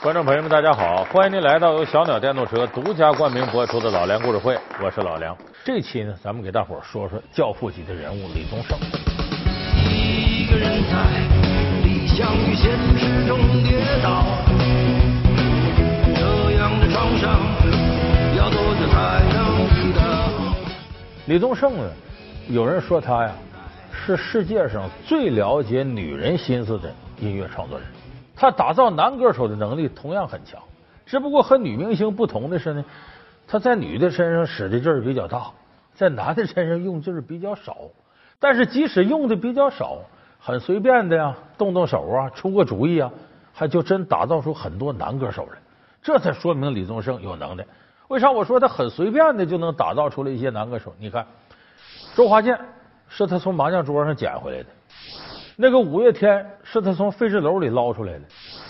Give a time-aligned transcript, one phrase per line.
[0.00, 1.02] 观众朋友们，大家好！
[1.12, 5.36] 欢迎您来到由小鸟电动车独家冠名播出的《老梁故事会》，我是老梁。
[5.64, 8.78] 这期呢，咱们给大伙儿说说教父级的人物李宗盛。
[9.90, 10.94] 一个人在
[11.82, 14.24] 理想与现实中跌倒，
[16.14, 17.40] 这样的创伤
[18.36, 20.00] 要多久才能医得？
[21.26, 21.90] 李宗盛呢，
[22.48, 23.32] 有人说他呀
[23.90, 26.88] 是世界上最了解女人心思的
[27.18, 27.88] 音乐创作人。
[28.38, 30.62] 他打造男歌手的能力同样很强，
[31.04, 32.84] 只不过和女明星不同的是呢，
[33.48, 35.50] 他在女的身上使的劲儿比较大，
[35.92, 37.76] 在男的身上用劲儿比较少。
[38.38, 39.98] 但是即使用的比较少，
[40.38, 43.10] 很随便的呀，动动手啊，出个主意啊，
[43.52, 45.58] 还就真打造出很多男歌手来。
[46.00, 47.66] 这才说明李宗盛有能耐。
[48.06, 50.94] 为啥我说他很随便的就能打造出来一些男歌手？
[51.00, 51.26] 你看，
[52.14, 52.56] 周华健
[53.08, 54.68] 是他从麻将桌上捡回来的。
[55.60, 58.20] 那个五月天是他从废纸篓里捞出来的，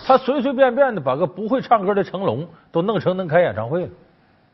[0.07, 3.91] 他随随便便的把个不会唱歌的成龙都弄成能开演唱会了。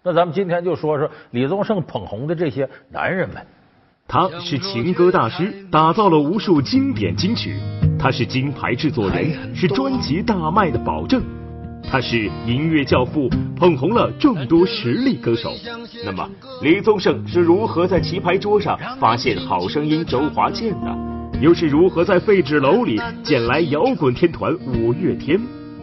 [0.02, 3.37] 那咱们今天就说说李宗盛捧红的这些男人们。
[4.09, 7.52] 他是情歌大师，打造了无数经典金曲；
[8.01, 11.23] 他是金牌制作人，是专辑大卖的保证；
[11.88, 15.52] 他是音乐教父，捧红了众多实力歌手。
[16.04, 16.29] 那么，
[16.63, 21.15] 李宗盛是如何在棋牌桌上发现好声音周华健的？
[21.40, 25.41] 又是如何在废纸篓里捡来摇滚天团五月天？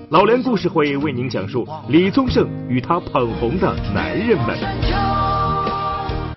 [0.10, 4.58] 老梁故事会为您讲述李宗盛与他捧红的男人们。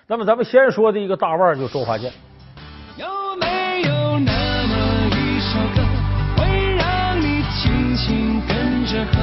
[0.07, 2.13] 那么，咱们先说的一个大腕就周华健。
[2.97, 3.07] 有
[3.41, 4.33] 没有那
[4.67, 4.77] 么
[5.11, 5.83] 一首歌，
[6.37, 9.17] 会让你轻轻跟着和，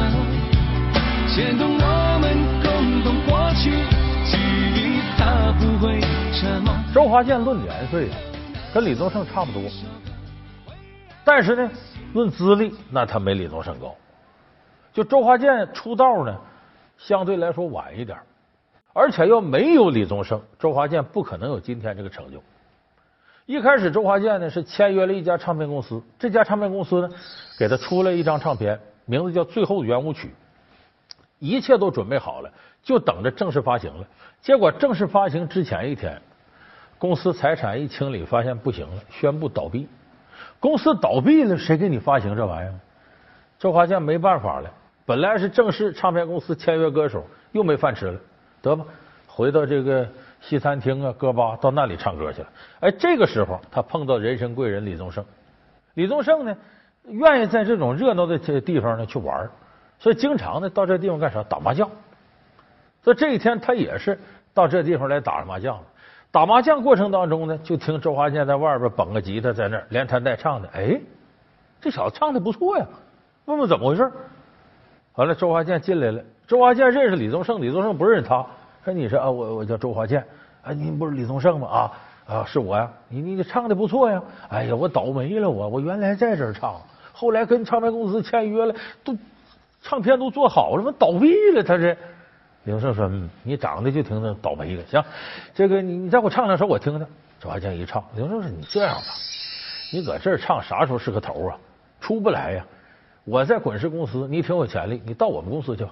[1.33, 3.72] 牵动我们共同过去，
[4.26, 4.38] 记
[4.76, 6.02] 忆它不会
[6.33, 6.73] 沉默。
[6.94, 8.09] 周华健论年岁。
[8.73, 9.61] 跟李宗盛差不多，
[11.25, 11.69] 但是呢，
[12.14, 13.94] 论资历，那他没李宗盛高。
[14.94, 16.38] 就周华健出道呢，
[16.97, 18.17] 相对来说晚一点，
[18.94, 22.42] 而且要没有李宗盛，周华健不可能有今天这个成就。
[23.45, 27.09] 一开始，周华健呢是签约了一家唱片公司，这家唱片公司呢
[27.59, 30.30] 给他出了一张唱片，名字叫《最后圆舞曲》，
[31.39, 32.49] 一切都准备好了，
[32.82, 34.08] 就等着正式发行了。
[34.42, 36.21] 结果正式发行之前一天。
[37.02, 39.88] 公司财产一清理，发现不行了，宣布倒闭。
[40.60, 42.73] 公司倒闭了，谁给你发行这玩意儿？
[43.58, 44.70] 周华健没办法了，
[45.04, 48.20] 本来是正式唱片公司签约歌手，又没饭吃了，
[48.62, 48.86] 得吧，
[49.26, 50.08] 回到这个
[50.42, 52.48] 西餐厅啊、歌吧，到那里唱歌去了。
[52.82, 55.26] 哎，这个时候他碰到人生贵人李宗盛。
[55.95, 56.56] 李宗盛呢，
[57.06, 59.50] 愿意在这种热闹的这地方呢去玩，
[59.98, 61.42] 所以经常呢到这地方干啥？
[61.42, 61.89] 打麻将。
[63.02, 64.20] 所以这一天他也是
[64.54, 65.83] 到这地方来打麻将了。
[66.31, 70.99] 打麻将过程当中呢，就听周华健在外边捧个吉他在那儿连弹带唱的，哎，
[71.81, 72.87] 这小子唱的不错呀，
[73.45, 74.09] 问问怎么回事。
[75.15, 78.45] 完了，周华健进来了，周华健认识李宗盛，李宗盛不认识他，
[78.86, 80.25] 说你是啊，我我叫周华健，
[80.64, 81.67] 啊，您不是李宗盛吗？
[81.67, 81.91] 啊
[82.27, 86.80] 啊，是我呀，你你唱的不错呀，哎呀，我倒霉了，我我原来在这儿唱，
[87.11, 89.14] 后来跟唱片公司签约了，都
[89.81, 91.61] 唱片都做好了，怎么倒闭了？
[91.61, 91.97] 他这。
[92.64, 93.10] 刘胜说：“，
[93.44, 94.86] 你长得就挺那倒霉的。
[94.86, 95.04] 行，
[95.54, 97.08] 这个你你再给我唱两首我听听。”
[97.39, 99.08] 赵华健一唱，刘胜说：“你这样吧，
[99.92, 101.58] 你搁这儿唱啥时候是个头啊？
[102.00, 102.66] 出不来呀！
[103.23, 105.92] 我在滚石公司，你挺有潜力，你到我们公司去吧，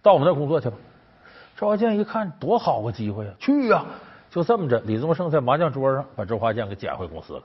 [0.00, 0.76] 到我们那工作去吧。”
[1.58, 3.34] 赵华健一看，多好个机会啊！
[3.38, 3.84] 去呀！
[4.30, 7.42] 就这么着，李宗盛在麻将桌上把周华健给捡回公司了。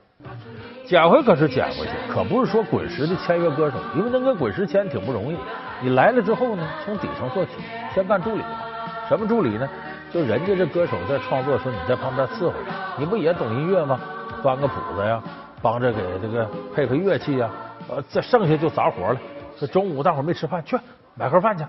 [0.84, 5.36] 捡回可是捡回去，可不是说滚石的签约歌手，因为能跟滚石签挺不容易。
[5.80, 7.52] 你来了之后呢，从底层做起，
[7.94, 8.64] 先干助理吧。
[9.08, 9.68] 什么助理呢？
[10.12, 12.52] 就人家这歌手在创作时候，你在旁边伺候。
[12.98, 13.98] 你不也懂音乐吗？
[14.42, 15.22] 翻个谱子呀，
[15.62, 17.50] 帮着给这个配配乐器呀。
[17.88, 19.18] 呃，这剩下就杂活了。
[19.56, 20.76] 这中午大伙没吃饭，去
[21.14, 21.64] 买盒饭去，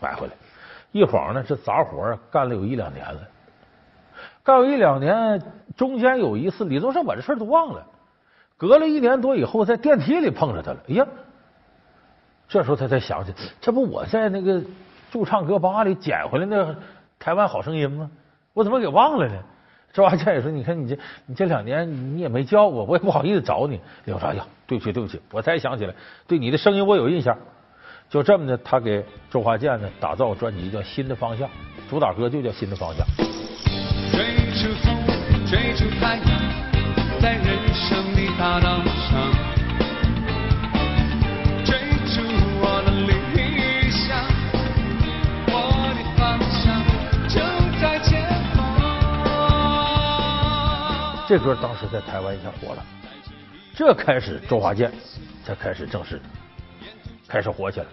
[0.00, 0.32] 买回来。
[0.92, 3.20] 一晃呢，这杂活干了有一两年了。
[4.44, 5.42] 干了一两年，
[5.74, 7.84] 中间有一次，李宗盛把这事儿都忘了。
[8.56, 10.78] 隔了一年多以后，在电梯里碰着他了。
[10.88, 11.06] 哎呀！
[12.46, 14.62] 这时候他才想起，这不我在那个
[15.10, 16.76] 驻唱歌吧里捡回来那
[17.18, 18.10] 台湾好声音吗？
[18.52, 19.34] 我怎么给忘了呢？
[19.94, 24.44] 周华健也说：“你看你这你这两年你也没叫我，我也不好意思找你。”刘啥呀？
[24.66, 25.94] 对不起对不起，我才想起来，
[26.26, 27.36] 对你的声音我有印象。
[28.10, 31.48] 就这么的，他给周华健呢打造专辑叫《新的方向》，
[31.88, 33.06] 主打歌就叫《新的方向》。
[35.54, 36.26] 追逐，太阳，
[37.20, 39.32] 在人生的大道上。
[41.64, 41.78] 追
[42.10, 42.20] 逐
[42.58, 44.18] 我的理想，
[45.46, 45.54] 我
[45.94, 46.82] 的方向
[47.28, 47.38] 就
[47.80, 48.58] 在前方
[51.28, 52.84] 这歌当时在台湾一下火了，
[53.76, 54.90] 这开始周华健
[55.44, 56.20] 才开始正式
[57.28, 57.86] 开始火起来。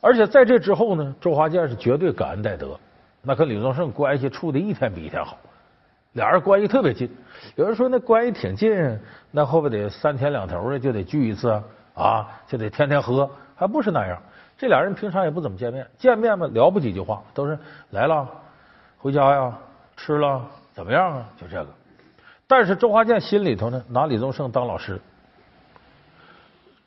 [0.00, 2.78] 而且在这之后呢，周华健是绝对感恩戴德，
[3.22, 5.36] 那跟李宗盛关系处的一天比一天好，
[6.12, 7.08] 俩人关系特别近。
[7.56, 8.98] 有人说那关系挺近，
[9.30, 11.50] 那后边得三天两头的就得聚一次
[11.94, 14.18] 啊，就得天天喝，还不是那样。
[14.58, 17.58] 这俩人平常也不怎么见面，见面嘛聊不几句话，都是
[17.90, 18.28] 来了，
[18.98, 19.56] 回家呀，
[19.96, 21.24] 吃了，怎么样啊？
[21.40, 21.66] 就这个。
[22.46, 25.00] 但是周华健心里头呢，拿李宗盛当老师。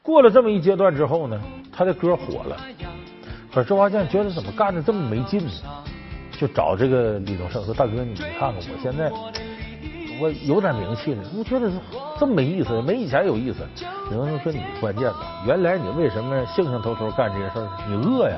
[0.01, 1.41] 过了这么一阶段之后呢，
[1.71, 2.57] 他的歌火了，
[3.53, 5.51] 可是周华健觉得怎么干的这么没劲呢？
[6.39, 9.11] 就找这个李宗盛说：“大哥，你看看我现在
[10.19, 11.71] 我有点名气了，我觉得
[12.19, 13.59] 这么没意思，没以前有意思。”
[14.09, 15.15] 李宗盛说：“你关键呢，
[15.45, 17.69] 原来你为什么兴兴头头干这些事儿？
[17.87, 18.37] 你饿呀，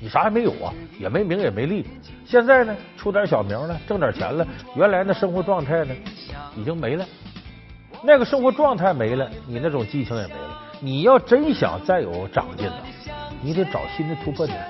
[0.00, 1.86] 你啥也没有啊，也没名也没利。
[2.24, 5.94] 现在呢，出点小名了，挣点钱了，原来那生活状态呢
[6.56, 7.04] 已经没了，
[8.02, 12.76] 那个生活状态没了，你那种激情也没了。”你要真想再有长进呢，
[13.40, 14.60] 你得找新的突破点。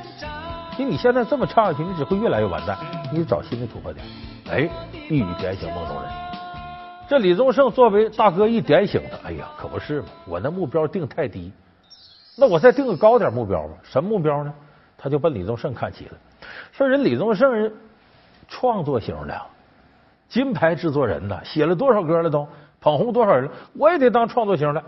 [0.79, 2.77] 因为你现在这么唱下去，你只会越来越完蛋。
[3.13, 4.05] 你得找新的突破点。
[4.51, 4.69] 哎，
[5.09, 6.11] 一语点醒梦中人。
[7.09, 10.09] 这李宗盛作为大哥一点醒他，哎呀，可不是嘛！
[10.27, 11.53] 我那目标定太低，
[12.37, 13.75] 那我再定个高点目标吧。
[13.85, 14.53] 什么目标呢？
[14.99, 16.13] 他就奔李宗盛看齐了。
[16.73, 17.73] 说人李宗盛人
[18.49, 19.41] 创作型的，
[20.29, 22.47] 金牌制作人呐，写了多少歌了都
[22.81, 24.83] 捧红多少人，我也得当创作型的。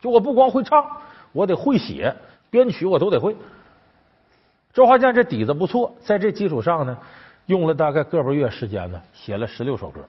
[0.00, 0.84] 就我不光会唱，
[1.30, 2.14] 我得会写
[2.50, 3.36] 编曲，我都得会。
[4.72, 6.96] 周华健这底子不错，在这基础上呢，
[7.46, 10.00] 用了大概个把月时间呢，写了十六首歌，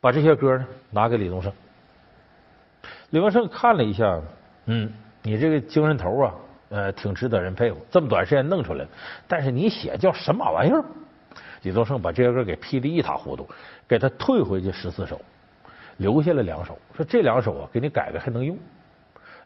[0.00, 1.52] 把这些歌呢拿给李宗盛。
[3.10, 4.18] 李宗盛看了一下，
[4.64, 4.90] 嗯，
[5.22, 6.34] 你这个精神头啊，
[6.70, 8.86] 呃，挺值得人佩服，这么短时间弄出来，
[9.28, 10.82] 但是你写叫什么玩意儿？
[11.62, 13.46] 李宗盛把这些歌给批的一塌糊涂，
[13.86, 15.20] 给他退回去十四首，
[15.98, 18.56] 留下了两首，说这两首啊，给你改改还能用。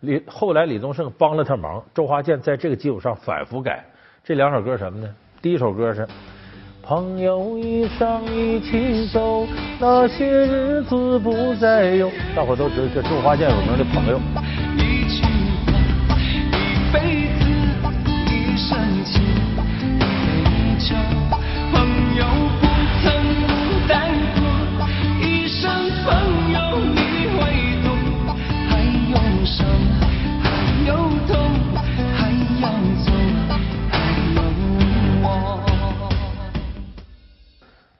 [0.00, 3.84] 李后来李宗盛帮了他忙，周华健在这个基础上反复改
[4.22, 5.08] 这两首歌什么呢？
[5.40, 6.02] 第一首歌是
[6.82, 9.46] 《朋友一生一起走，
[9.80, 14.20] 那些日子不再有》，大伙都知道这周华健有名的朋友。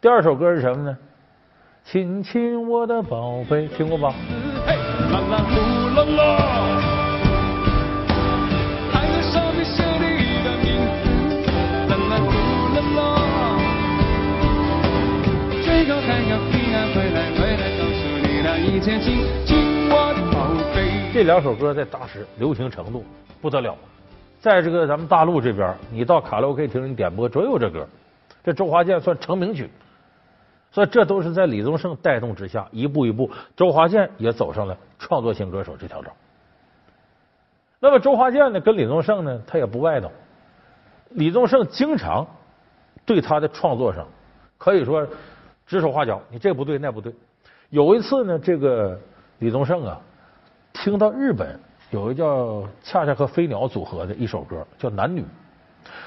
[0.00, 0.96] 第二首歌是什么呢？
[1.84, 4.14] 亲亲我的宝贝，听过吧？
[4.66, 4.74] 嘿，
[5.12, 5.60] 啦啦呼
[5.94, 6.20] 啦啦，
[8.90, 11.44] 还有上面写你的名字，
[11.90, 12.32] 啦啦呼
[12.74, 12.98] 啦啦，
[15.62, 21.12] 最后还要平安回来，回来告诉你那一切，亲亲我的宝贝。
[21.12, 23.04] 这两首歌在当时流行程度
[23.42, 23.76] 不得了，
[24.40, 27.86] 在这个咱们大陆这边，你到卡拉 OK 厅你点播准有这歌。
[28.42, 29.68] 这周华健算成名曲，
[30.72, 36.12] 所以这都是在李宗盛带动之下，一步一步，周华健也走上了创作型歌手这条道。
[37.80, 40.10] 那么周华健呢，跟李宗盛呢，他也不外道。
[41.10, 42.26] 李宗盛经常
[43.04, 44.06] 对他的创作上
[44.58, 45.06] 可以说
[45.66, 47.12] 指手画脚，你这不对那不对。
[47.70, 48.96] 有一次呢，这个
[49.38, 50.00] 李宗盛啊，
[50.72, 51.58] 听到日本
[51.90, 55.22] 有一个叫恰恰和飞鸟组合的一首歌，叫《男女》，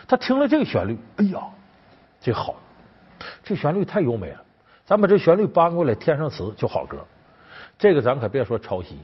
[0.07, 1.41] 他听了这个旋律，哎呀，
[2.21, 2.55] 这好，
[3.43, 4.41] 这旋律太优美了，
[4.85, 6.97] 咱把这旋律搬过来填上词就好歌。
[7.77, 8.97] 这个咱可别说抄袭，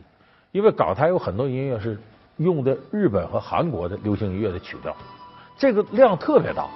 [0.51, 1.97] 因为港台有很多音乐是
[2.37, 4.95] 用的日本和韩国的流行音乐的曲调，
[5.57, 6.67] 这个量特别大。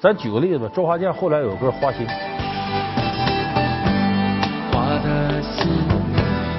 [0.00, 2.06] 咱举个例子吧，周华健后来有歌《花心》。
[4.72, 5.70] 花的心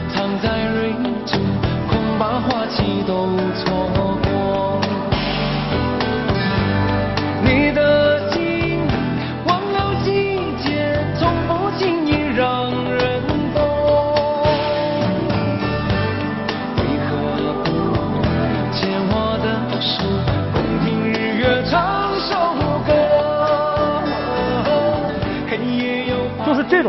[0.10, 0.94] 藏在蕊
[1.26, 1.42] 中，
[1.90, 4.03] 恐怕花期都错。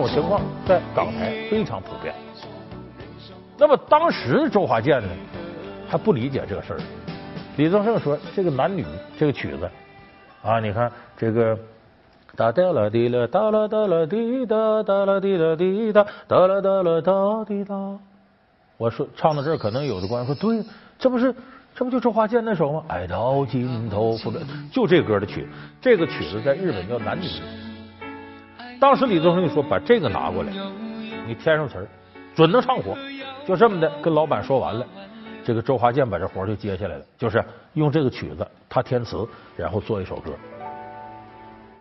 [0.06, 2.14] 种情况在港台非常普遍。
[3.56, 5.08] 那么当时周华健呢，
[5.88, 6.80] 还不理解这个事儿。
[7.56, 8.84] 李宗盛说：“这个男女
[9.16, 9.70] 这个曲子
[10.42, 11.56] 啊，你看这个
[12.36, 17.98] 哒哒啦滴啦哒啦哒啦滴哒哒啦滴啦滴哒哒啦哒啦哒滴哒。”
[18.76, 20.64] 我说唱到这儿，可能有的观众说：“对，
[20.98, 21.34] 这不是
[21.74, 22.84] 这不就周华健那首吗？
[22.88, 25.48] 爱到尽头不能就这歌的曲，
[25.80, 27.26] 这个曲子在日本叫男女。
[28.80, 30.52] 当时李宗盛就说：“把这个拿过来，
[31.26, 31.86] 你添上词儿，
[32.34, 32.96] 准能唱火。”
[33.46, 34.86] 就这么的跟老板说完了，
[35.44, 39.26] 这个周华健把这活就接下来了，就是用这个曲子他填词，
[39.56, 40.32] 然后做一首歌。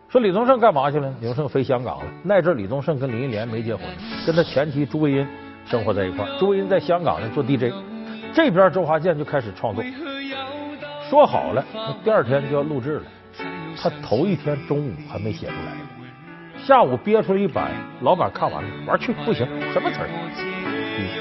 [0.10, 1.14] 说李宗盛干嘛去了？
[1.20, 2.12] 李宗盛飞香港了。
[2.24, 3.86] 那阵李宗盛跟林忆莲没结婚，
[4.28, 5.28] 跟他前妻朱卫茵
[5.66, 6.28] 生活在一块。
[6.38, 7.74] 朱卫茵在香港呢做 DJ，
[8.34, 9.84] 这边周华健就开始创作。
[11.10, 11.66] 说好了，
[12.04, 13.04] 第二天就要录制了。
[13.82, 15.72] 他头一天中午还没写出来，
[16.66, 17.72] 下午憋出来一版，
[18.04, 20.08] 老板看完了，玩去不行，什么词儿？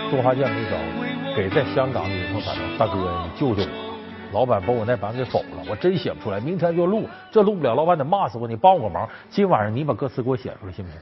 [0.08, 0.76] 周华健没招，
[1.34, 3.68] 给在香港的李宗盛，大哥，你救救我！
[4.32, 6.38] 老板把我那版给否了，我真写不出来。
[6.38, 8.46] 明天就录，这录不了，老板得骂死我。
[8.46, 11.00] 你帮我个忙，今晚上你把歌词给我写出来，行不行？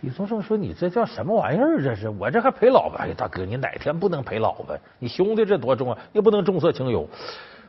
[0.00, 1.80] 李宗盛说：“你这叫什么玩意儿？
[1.80, 2.98] 这是我这还陪老婆？
[2.98, 4.76] 哎，大哥，你哪天不能陪老婆？
[4.98, 7.08] 你兄弟这多重要，又不能重色轻友。”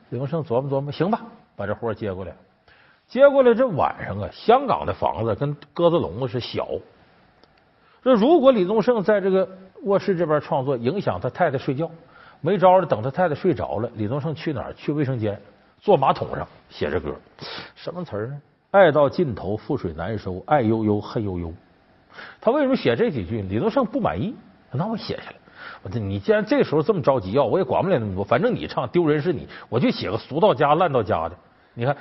[0.10, 1.22] 李宗盛琢磨琢磨，行吧，
[1.56, 2.34] 把这活接过来。
[3.14, 6.68] 接过来这晚上啊，香港的房子跟鸽子笼子是小。
[8.04, 9.48] 这如果李宗盛在这个
[9.84, 11.88] 卧室这边创作，影响他太太睡觉。
[12.42, 14.74] 没招了，等他太太睡着了，李宗盛去哪儿？
[14.74, 15.40] 去卫生间，
[15.80, 17.14] 坐马桶上写着歌，
[17.76, 18.42] 什么词儿呢？
[18.72, 21.54] 爱到尽头，覆水难收，爱悠悠，恨悠悠。
[22.42, 23.44] 他为什么写这几句？
[23.44, 24.34] 李宗盛不满意，
[24.72, 25.36] 那我写下来。
[25.84, 31.36] 我说你既然这时候这么着急要，我也管不了那么多，反正你唱丢人是你，我就写个俗到家烂到家的。
[31.76, 31.96] 你看，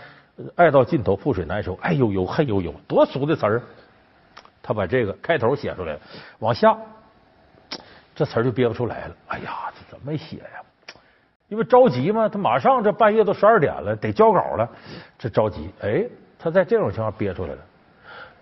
[0.54, 3.62] 爱到尽头，覆水难收，爱悠悠，恨悠悠，多俗的词儿。
[4.62, 6.00] 他把这个开头写出来了，
[6.38, 6.76] 往下。
[8.14, 9.16] 这词儿就憋不出来了。
[9.28, 10.62] 哎呀，这怎么写呀？
[11.48, 14.68] 因为着急嘛，他马上这半夜都十二点了，得交稿了，
[15.18, 15.70] 这着急。
[15.80, 16.04] 哎，
[16.38, 17.58] 他在这种情况憋出来了。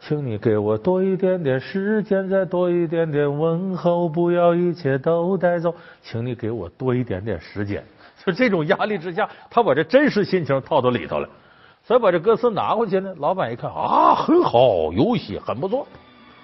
[0.01, 5.75] 请你给我多一点点时间，再多一点点问候，不要一切都带走。
[6.03, 7.85] 请你给我多一点点时间。
[8.25, 11.29] 就这种压力之下，他把这真实心情套到里头了。
[11.91, 15.85] 所以把这歌词拿过去呢，老板一看啊，很好，有戏很不错，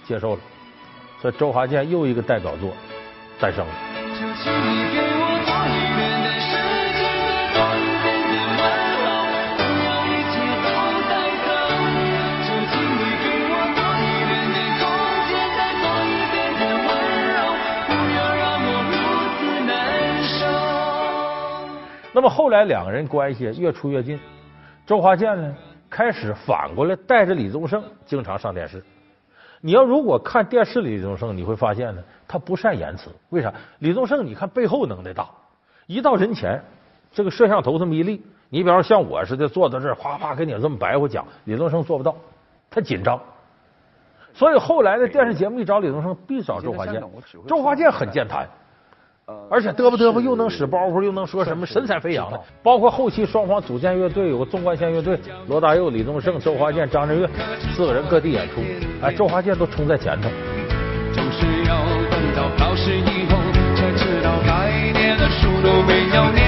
[0.04, 0.40] 接受了。
[1.22, 2.72] 所以周华健又一个代表作。
[3.38, 3.72] 诞生了。
[22.12, 24.18] 那么后来两个人关系越处越近，
[24.86, 25.52] 周华健呢
[25.90, 28.82] 开始反过来带着李宗盛经常上电视。
[29.60, 32.02] 你要如果看电视里李宗盛，你会发现呢。
[32.28, 33.52] 他不善言辞，为啥？
[33.78, 35.28] 李宗盛，你看背后能耐大，
[35.86, 36.60] 一到人前，
[37.12, 42.16] 这个摄像头这么一立，你比方说像我似的坐在这儿，哗哗给你这么白话讲，李宗盛做不到，
[42.68, 43.20] 他紧张。
[44.34, 47.00] 所以后来的电视节目一找李宗盛，必找周华健。
[47.46, 48.44] 周华健很健谈，
[49.50, 52.40] 而且嘚啵嘚啵又能使包袱，又能说什么，神采飞扬的。
[52.62, 55.18] 包括后期双方组建乐队，有个纵贯线乐队，
[55.48, 57.28] 罗大佑、李宗盛、周华健、张震岳
[57.74, 58.60] 四个人各地演出，
[59.02, 60.28] 哎，周华健都冲在前头。
[61.12, 61.76] 总是要。
[62.36, 63.38] 到考试以后
[63.74, 66.44] 才知道该念的书都没有念。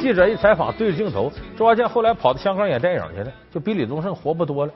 [0.00, 4.72] 记者一采访，对着镜头，周华健后来跑到香港演电影去了，就比李宗盛活泼多了。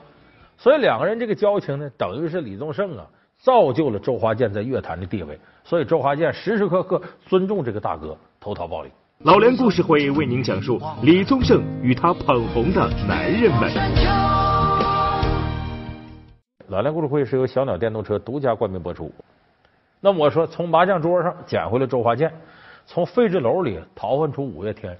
[0.57, 3.05] 所以两个人这个交情呢，等于是李宗盛啊，
[3.43, 5.37] 造就了周华健在乐坛的地位。
[5.65, 8.89] 所以周华健时时刻刻尊重这个大哥，投桃报李。
[9.19, 13.69] 老梁故事会为您讲述李宗盛与他捧红的男人们。
[16.69, 19.13] 老梁故事会是由小鸟电动车独家冠名播出。
[19.99, 22.33] 那我说，从麻将桌上捡回了周华健，
[22.85, 24.97] 从废纸篓里淘换出五月天。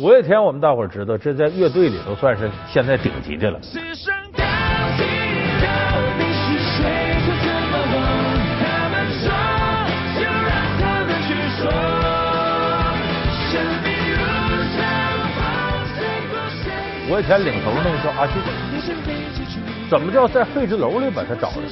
[0.00, 3.60] 五月天，我们大伙儿知道，这在乐队里头算是现在顶级的了。
[17.16, 18.36] 五月天领头那个叫阿信。
[19.88, 21.62] 怎么叫在废纸篓里把他找着？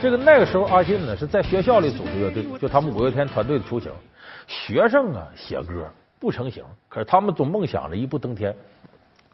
[0.00, 3.92] 这个那个时候，阿信呢是在学校里组织乐队，就他们五月天团队的雏形。
[4.46, 5.86] 学生啊写歌
[6.18, 8.56] 不成形，可是他们总梦想着一步登天。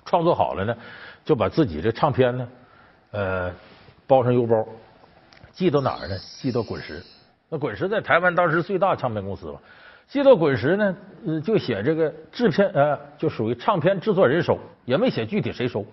[0.04, 0.76] 创作好了呢，
[1.25, 2.49] 就把自己这唱片呢，
[3.12, 3.52] 呃，
[4.08, 4.66] 包上邮包，
[5.52, 6.18] 寄到哪儿呢？
[6.40, 7.00] 寄到滚石。
[7.49, 9.60] 那滚石在台湾当时最大唱片公司吧。
[10.11, 10.97] 寄到滚石呢，
[11.40, 15.87] 就写这个制片呃，就属于唱片制作人收，也没写具体谁收。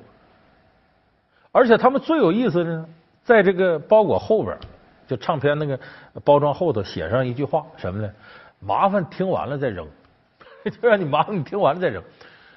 [1.52, 2.86] 而且他们最有意思的呢，
[3.24, 4.58] 在这个包裹后边，
[5.06, 5.80] 就唱片那个
[6.24, 8.12] 包装后头写上一句话，什么呢？
[8.60, 9.88] 麻烦听完了再扔，
[10.82, 12.02] 就让你麻烦你听完了再扔。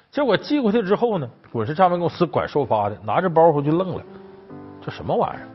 [0.09, 4.03] 结果寄过去之后呢，滚石唱片公司管收发的拿着包袱就愣了，
[4.81, 5.45] 这什么玩意儿？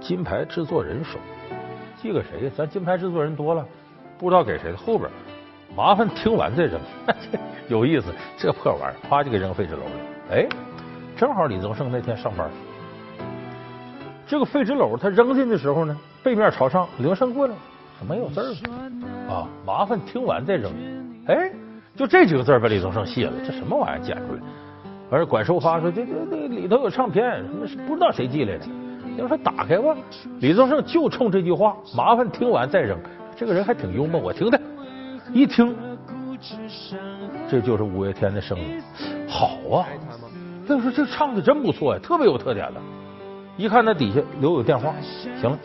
[0.00, 1.18] 金牌制作人收，
[2.00, 2.50] 寄给谁呀？
[2.56, 3.66] 咱金牌制作人多了，
[4.18, 4.76] 不知道给谁的。
[4.76, 5.10] 后边
[5.76, 6.80] 麻烦听完再扔，
[7.68, 9.92] 有意思，这破玩意儿，啪就给扔废纸篓里。
[10.32, 10.48] 哎。
[11.16, 12.48] 正好李宗盛那天上班，
[14.24, 17.54] 这个废纸篓他扔进的时候呢，背面朝上，李宗盛过来，
[18.08, 18.54] 没有字儿
[19.28, 20.70] 啊，麻烦听完再扔。
[21.26, 21.50] 哎，
[21.96, 24.40] 就这几个字把李宗盛谢了，这什么玩意儿捡出来？
[25.10, 28.66] 而管收发说这这这里头有唱片，什么不知道谁寄来的。
[29.16, 29.96] 要说打开吧，
[30.38, 32.96] 李宗盛就冲这句话，麻烦听完再扔。
[33.38, 34.60] 这个人还挺幽默，我听听，
[35.32, 35.76] 一听，
[37.48, 38.82] 这就是五月天的声音，
[39.28, 39.86] 好啊！
[40.66, 42.82] 那说这唱的真不错呀，特别有特点了。
[43.56, 44.92] 一看那底下留有电话，
[45.40, 45.58] 行了，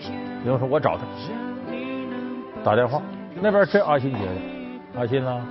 [0.44, 1.04] 李宗盛我找他
[2.64, 3.02] 打电话，
[3.42, 5.44] 那边这阿信接的，阿信啊，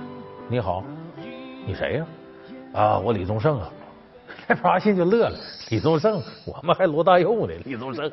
[0.47, 0.81] 你好，
[1.65, 2.05] 你谁呀？
[2.71, 3.69] 啊，我李宗盛啊。
[4.47, 5.37] 那边阿信就乐了，
[5.71, 8.09] 李宗盛，我们还罗大佑呢，李宗盛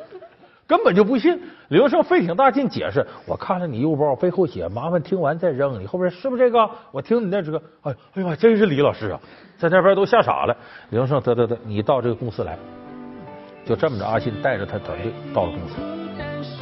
[0.70, 1.36] 根本就不信。
[1.70, 5.80] 李宗盛费挺大劲解释，我看了你邮包背后写，麻烦听完再扔。
[5.80, 6.70] 你后边是不是这个？
[6.92, 9.18] 我听你那这个，哎哎呀妈，真是李老师啊，
[9.58, 10.56] 在那边都吓傻了。
[10.90, 12.56] 李宗盛，得得得，你到这个公司来。
[13.66, 15.74] 就这么着，阿信带着他团队到了公司。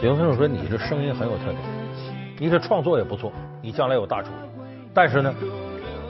[0.01, 1.57] 李宗盛说：“你这声音很有特点，
[2.39, 4.31] 你这创作也不错，你将来有大出。
[4.95, 5.35] 但是呢，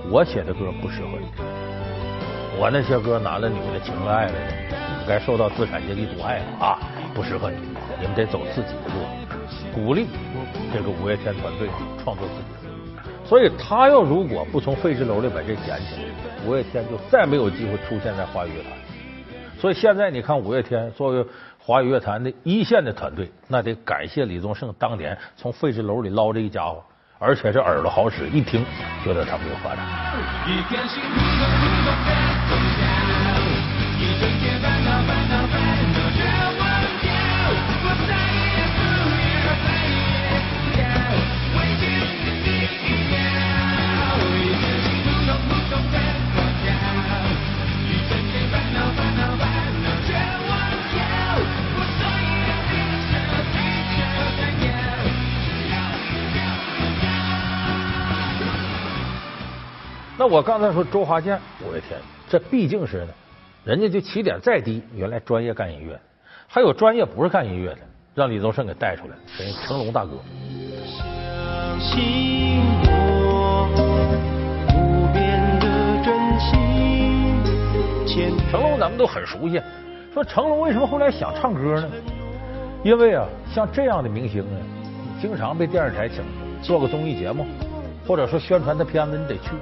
[0.08, 1.26] 我写的歌不适合你。”
[2.60, 4.38] 我那些歌男的女的情了爱了的，
[5.08, 6.78] 该受到资产阶级毒害了啊！
[7.14, 7.56] 不适合你，
[8.00, 8.94] 你们得走自己的路。
[9.74, 10.06] 鼓励
[10.72, 11.68] 这个五月天团队
[12.02, 12.74] 创作自己的路。
[13.26, 16.02] 所以他要如果不从废纸篓里把这捡起来，
[16.46, 18.72] 五月天就再没有机会出现在华语乐坛。
[19.60, 21.24] 所以现在你看五月天作为
[21.58, 26.82] 华语乐坛的一线的团队，那得感谢李宗盛当年从废纸篓里捞这一家伙，
[27.18, 28.64] 而且这耳朵好使，一听
[29.04, 29.84] 觉得他们有发展。
[60.30, 63.08] 我刚才说周华健、我的天，这毕竟是呢，
[63.64, 65.98] 人家就起点再低，原来专业干音乐，
[66.46, 67.78] 还有专业不是干音乐的，
[68.14, 70.10] 让李宗盛给带出来，等于成龙大哥。
[78.50, 79.62] 成龙咱们都很熟悉，
[80.12, 81.88] 说成龙为什么后来想唱歌呢？
[82.82, 84.60] 因为啊，像这样的明星呢，
[85.22, 86.22] 经常被电视台请
[86.62, 87.46] 做个综艺节目，
[88.06, 89.52] 或者说宣传的片子，你得去。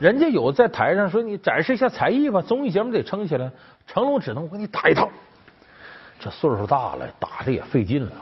[0.00, 3.50] 人家有在台上说你展示一下才艺吧，综艺节目得撑起来。
[3.86, 5.08] 成龙只能我给你打一套。
[6.18, 8.12] 这岁数大了，打的也费劲了。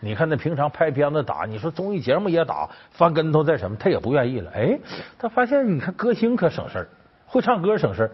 [0.00, 4.50] 你看那平常拍片子打，你说综艺节目也打，翻跟头再什么，他也不愿意了。
[4.54, 4.78] 哎，
[5.18, 6.88] 他发现你看歌星可省事儿，
[7.26, 8.10] 会唱歌省事儿。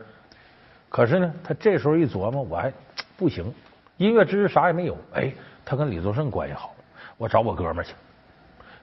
[0.88, 2.72] 可是呢，他这时候一琢磨，我还
[3.16, 3.55] 不行，
[3.96, 4.98] 音乐知识啥也没有。
[5.14, 5.33] 哎，
[5.64, 6.74] 他跟李宗盛关系好，
[7.16, 7.94] 我找我哥们儿去，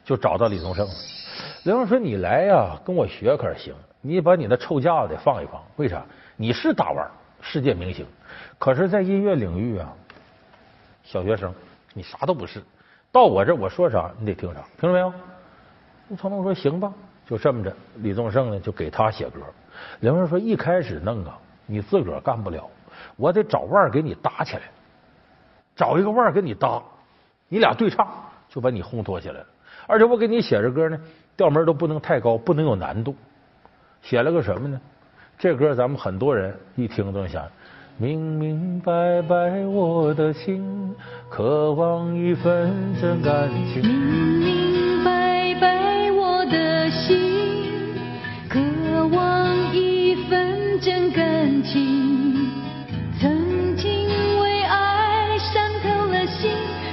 [0.05, 0.93] 就找到李宗盛了。
[1.63, 3.73] 李宗盛说：“你来呀，跟我学可是行。”
[4.05, 6.03] 你把你的臭架子得放一放，为啥？
[6.35, 8.05] 你是大腕，世界明星，
[8.59, 9.93] 可是，在音乐领域啊，
[11.03, 11.53] 小学生，
[11.93, 12.61] 你啥都不是。
[13.13, 15.13] 到我这，我说啥你得听啥，听着没有？
[16.17, 16.91] 成龙说行吧，
[17.25, 17.73] 就这么着。
[17.99, 19.39] 李宗盛呢，就给他写歌。
[20.01, 22.69] 梁文说一开始弄啊，你自个儿干不了，
[23.15, 24.63] 我得找腕给你搭起来，
[25.77, 26.83] 找一个腕给你搭，
[27.47, 28.05] 你俩对唱，
[28.49, 29.45] 就把你烘托起来了。
[29.87, 30.99] 而且我给你写这歌呢，
[31.37, 33.15] 调门都不能太高，不能有难度。
[34.03, 34.79] 写了个什么呢？
[35.39, 37.43] 这歌咱们很多人一听都想，
[37.97, 40.93] 明明白白我的心，
[41.29, 43.81] 渴望一份真感情。
[43.81, 43.97] 明
[44.39, 47.17] 明白白我的心，
[48.49, 48.59] 渴
[49.07, 52.51] 望一份真感情。
[53.19, 53.89] 曾经
[54.41, 56.51] 为爱伤透了心，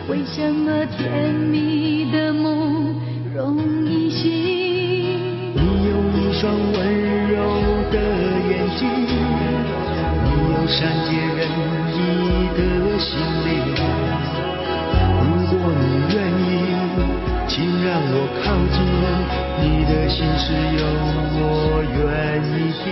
[0.09, 2.00] 为什么甜蜜
[6.41, 7.11] 一双温。
[10.71, 11.41] 善解人
[11.93, 12.59] 意的
[12.99, 13.49] 心灵。
[15.21, 16.49] 如果你愿意，
[17.47, 17.53] 请
[17.85, 18.81] 让我靠近，
[19.61, 20.83] 你的心事有
[21.37, 21.43] 我
[21.93, 22.87] 愿意听。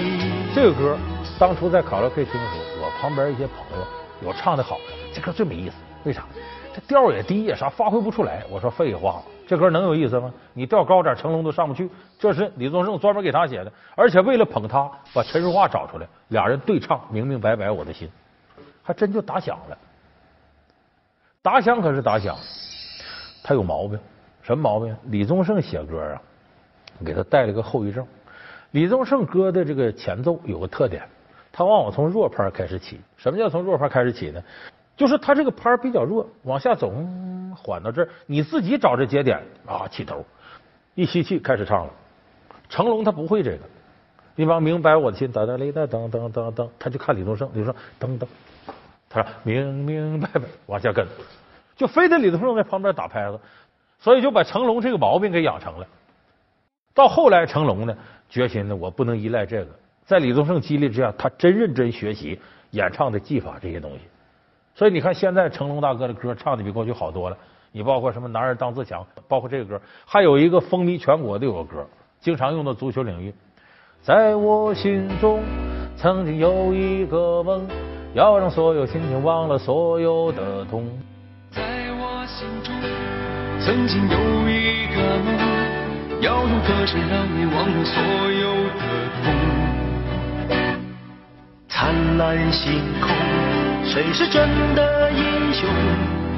[0.55, 0.99] 这个歌
[1.39, 3.87] 当初在卡拉 OK 听的时候，我旁边一些朋友
[4.27, 6.27] 有唱的好的，这歌最没意思，为啥？
[6.75, 8.45] 这调也低呀，啥发挥不出来。
[8.51, 9.23] 我说废话。
[9.49, 10.31] 这歌能有意思吗？
[10.53, 11.89] 你调高点，成龙都上不去。
[12.19, 18.11] 这是李宗盛专门给他写的，而且为了捧他，把陈淑桦找出来，俩人对唱，明明白白我的心，
[18.83, 19.79] 还真就打响了。
[21.41, 22.37] 打响可是打响，
[23.43, 23.99] 他有毛病，
[24.43, 24.95] 什么毛病？
[25.05, 26.21] 李宗盛写歌啊，
[27.03, 28.07] 给他带了个后遗症。
[28.73, 31.03] 李宗盛歌的这个前奏有个特点，
[31.51, 33.01] 他往往从弱拍开始起。
[33.17, 34.43] 什么叫从弱拍开始起呢？
[34.99, 36.93] 就是它这个拍比较弱，往下走，
[37.57, 40.25] 缓到这儿，你自己找这节点啊，起头，
[40.97, 41.93] 一吸气开始唱了。
[42.69, 43.61] 成龙他不会这个，
[44.35, 48.27] 你比方明白我的心，哒哒哩哒噔噔噔噔，他就看李宗盛，李宗盛噔噔，
[49.09, 51.07] 他说明明白白往下跟，
[51.77, 53.39] 就非得李宗盛在旁边打拍子，
[54.01, 55.87] 所以就把成龙这个毛病给养成了。
[56.93, 57.97] 到后来，成龙呢
[58.29, 59.71] 决心呢，我不能依赖这个，
[60.05, 62.41] 在李宗盛激励之下，他真认真学习
[62.73, 64.01] 演唱的技法这些东西。
[64.79, 67.37] 所以你看，现在成龙大哥的歌唱的比过去好多了。
[67.73, 71.85] 你包括什么“男儿当自强”，包括这个歌，还有一个风靡全国的有个歌，
[72.21, 73.35] 经常用到足球领域。
[74.01, 75.43] 在我心中，
[75.97, 77.67] 曾经有一个梦，
[78.15, 80.87] 要让所有心情忘了所有的痛。
[81.51, 81.61] 在
[81.99, 82.73] 我心中，
[83.59, 84.17] 曾经有
[84.49, 85.37] 一个梦，
[86.21, 88.81] 要用歌声让你忘了所有的
[89.25, 89.35] 痛。
[91.69, 93.09] 灿烂星空，
[93.89, 95.67] 谁是真的英雄？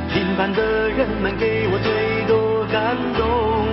[0.09, 3.67] 平凡的人们给我最多感动。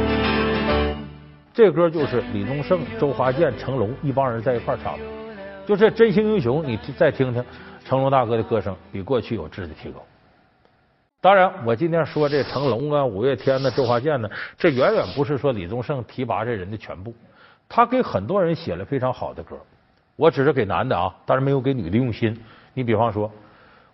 [1.54, 5.06] 这歌就是李宗盛、周华健、成龙一帮人在一块唱的。
[5.68, 7.46] 就这《真心英雄》，你再听听
[7.86, 10.04] 成龙大哥的歌声，比过去有质的提高。
[11.22, 17.14] 当然，我今天说这成龙啊、五月天呢、周华健呢，这远远不是说李宗盛提拔这人的全部。
[17.70, 19.56] 他给很多人写了非常好的歌，
[20.16, 22.36] 我只是给男的啊，当然没有给女的用心。
[22.74, 23.32] 你比方说，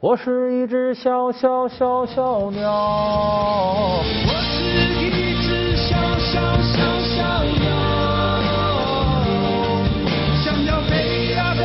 [0.03, 2.69] 我是一只小小小小鸟。
[4.27, 4.59] 我是
[4.99, 5.07] 一
[5.41, 7.71] 只小小小小鸟，
[10.43, 11.63] 想要飞呀飞，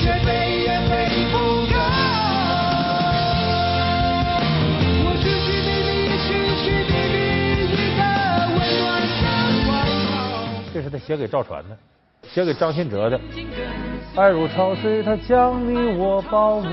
[0.00, 0.28] 却飞
[0.62, 1.38] 也飞不
[1.70, 1.78] 高。
[5.04, 6.26] 我寻寻觅觅，寻
[6.58, 8.02] 寻觅觅一个
[8.50, 9.22] 温暖的
[9.70, 9.70] 怀
[10.10, 10.18] 抱。
[10.74, 11.78] 这是他写给赵传的，
[12.28, 13.20] 写给张信哲的。
[14.16, 16.68] 爱如潮水，它将你我包围。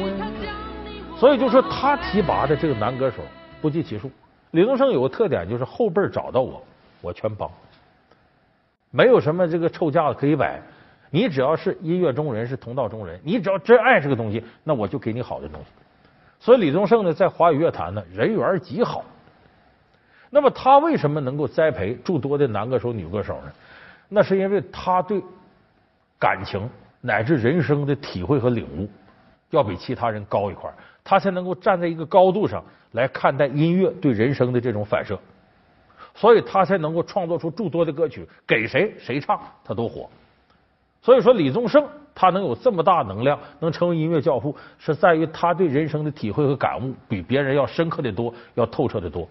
[1.20, 3.24] 所以就说他提拔的这个男歌手
[3.62, 4.12] 不计其数。
[4.52, 6.64] 李宗盛有个特点，就是后辈找到我，
[7.02, 7.50] 我全帮，
[8.92, 10.62] 没有什么这个臭架子可以摆。
[11.10, 15.68] 你只要是音乐中人，是同道中人，你只要真爱这个东西，那我就给你好的东西。
[16.40, 19.04] 所以李宗盛呢，在华语乐坛呢，人缘极好。
[20.30, 23.52] 那么他为什么能够栽培诸多的男歌手、女歌手呢？
[24.10, 25.22] 那是因为他对
[26.20, 26.70] 感情
[27.02, 28.88] 乃至人生的体会和领悟，
[29.50, 30.70] 要比其他人高一块，
[31.04, 35.18] 他才能够站在一个高度上来看待音乐对人生的这种反射，
[36.14, 40.10] 所以他才能够创作出诸多的歌曲，给谁谁唱他都火。
[41.02, 49.28] 所以说，李宗盛他能有这么大能量，能成为音乐教父，是在于他对人生的体会和感悟比别人要深刻的多，要透彻的多。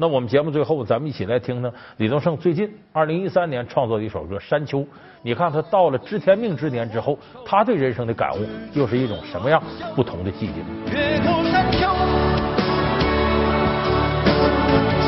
[0.00, 4.78] 那我们节目最后，咱们一起来听听李宗盛最近二零一三年创作的一首歌《山丘》。
[5.20, 8.38] 你看他到了知天命之年之后，他对人生的感悟
[8.72, 9.62] 又是一种什么样
[9.94, 10.60] 不同的境界？
[10.90, 11.86] 越过山丘，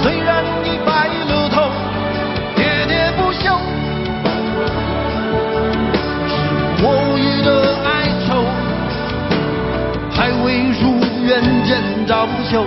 [0.02, 1.62] 虽然已白了头，
[2.54, 3.48] 喋喋不休，
[6.28, 6.36] 是
[6.84, 7.48] 我予的
[7.88, 8.44] 哀愁，
[10.14, 12.66] 还未如愿见着不朽，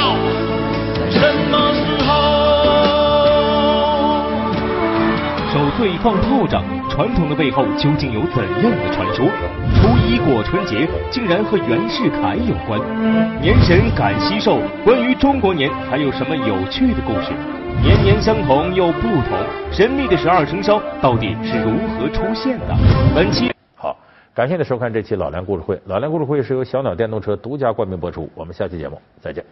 [5.81, 9.25] 对放炮仗，传统的背后究竟有怎样的传说？
[9.73, 12.79] 初一过春节竟然和袁世凯有关，
[13.41, 17.31] 年神赶喜寿，关于中国年还有什么有趣的故事？
[17.81, 19.39] 年年相同又不同，
[19.71, 22.77] 神秘的十二生肖到底是如何出现的？
[23.15, 23.97] 本期好，
[24.35, 25.75] 感谢您收看这期《老梁故事会》。
[25.87, 28.29] 《老梁故事会》是由小鸟电动车独家冠名播出。
[28.35, 29.43] 我们下期节目再见。